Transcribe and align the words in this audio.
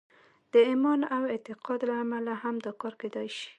د 0.53 0.55
ایمان 0.69 1.01
او 1.15 1.23
اعتقاد 1.33 1.79
له 1.89 1.93
امله 2.03 2.33
هم 2.43 2.55
دا 2.65 2.71
کار 2.81 2.93
کېدای 3.01 3.27
شي 3.37 3.47